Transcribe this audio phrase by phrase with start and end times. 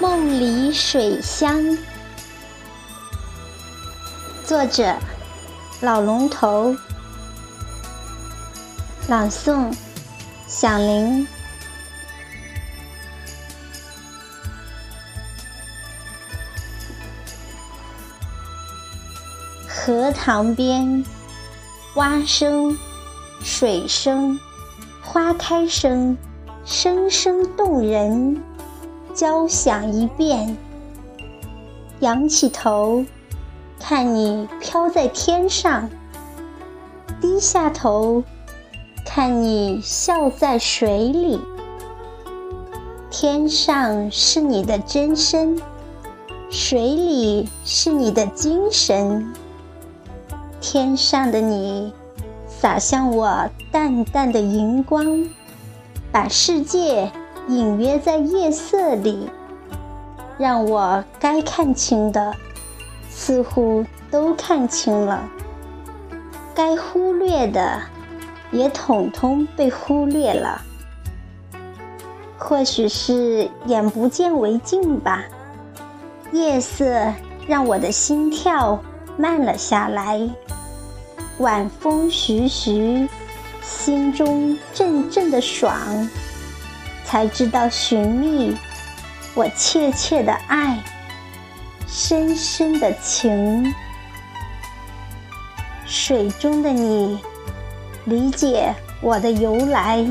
[0.00, 1.78] 梦里水乡，
[4.44, 4.96] 作者
[5.80, 6.74] 老龙头，
[9.06, 9.72] 朗诵
[10.48, 11.26] 响铃。
[19.66, 21.04] 荷塘边，
[21.94, 22.76] 蛙声、
[23.42, 24.38] 水声、
[25.02, 26.16] 花开声，
[26.64, 28.42] 声声动人，
[29.14, 30.56] 交响一遍。
[32.00, 33.04] 仰起头，
[33.78, 35.88] 看你飘在天上；
[37.20, 38.22] 低下头，
[39.06, 41.40] 看你笑在水里。
[43.10, 45.56] 天上是你的真身，
[46.50, 49.32] 水里是你的精神。
[50.60, 51.92] 天上的你，
[52.48, 55.24] 洒向我淡淡的荧光，
[56.10, 57.12] 把世界
[57.48, 59.28] 隐约在夜色里，
[60.38, 62.34] 让我该看清的，
[63.10, 65.28] 似乎都看清了；
[66.54, 67.80] 该忽略的，
[68.50, 70.60] 也统统被忽略了。
[72.38, 75.24] 或许是眼不见为净吧，
[76.32, 77.12] 夜色
[77.46, 78.82] 让我的心跳
[79.16, 80.20] 慢了下来。
[81.38, 83.08] 晚风徐徐，
[83.62, 85.74] 心中阵阵的爽，
[87.04, 88.56] 才知道寻觅
[89.34, 90.82] 我切切的爱，
[91.86, 93.72] 深深的情。
[95.86, 97.18] 水中的你，
[98.04, 100.04] 理解我的由来，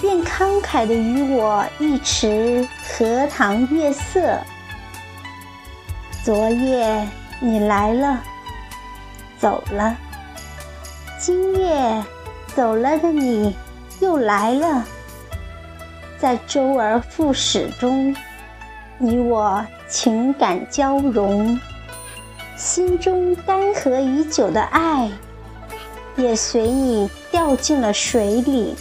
[0.00, 4.38] 便慷慨的与我一池荷塘月色。
[6.24, 7.08] 昨夜
[7.40, 8.20] 你来了，
[9.38, 9.96] 走了。
[11.18, 12.04] 今夜
[12.54, 13.56] 走了的你，
[14.00, 14.84] 又来了。
[16.22, 18.14] 在周而复始中，
[18.96, 21.58] 你我情感交融，
[22.56, 25.10] 心中干涸已久的爱，
[26.14, 28.76] 也随你掉进了水里。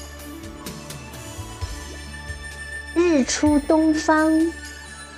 [2.94, 4.54] 日出东方，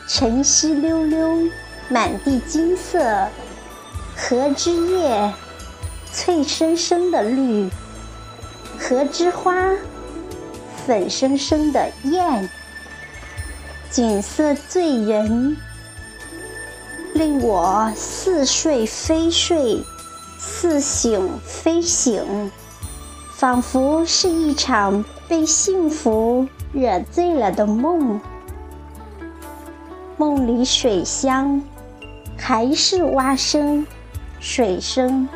[0.07, 1.49] 晨曦溜溜，
[1.89, 3.27] 满地金色，
[4.15, 5.33] 荷之叶。
[6.13, 7.69] 翠生生的绿，
[8.79, 9.53] 荷之花，
[10.85, 12.49] 粉生生的艳，
[13.89, 15.55] 景色醉人，
[17.13, 19.81] 令我似睡非睡，
[20.37, 22.51] 似醒非醒，
[23.35, 28.19] 仿佛是一场被幸福惹醉了的梦。
[30.17, 31.61] 梦里水乡，
[32.37, 33.85] 还是蛙声，
[34.39, 35.27] 水声。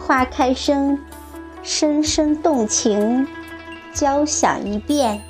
[0.00, 0.98] 花开声，
[1.62, 3.26] 声声动情，
[3.92, 5.20] 交响一遍，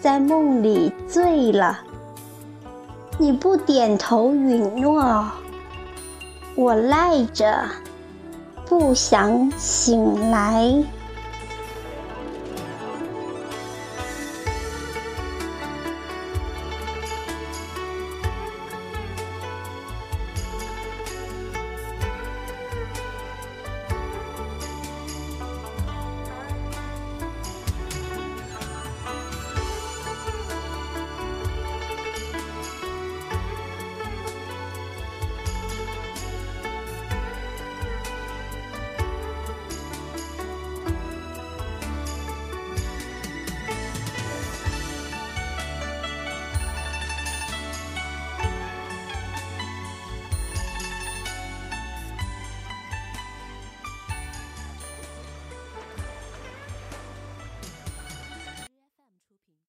[0.00, 1.80] 在梦里醉了。
[3.18, 5.26] 你不点头允诺，
[6.54, 7.64] 我赖着，
[8.66, 10.84] 不想醒来。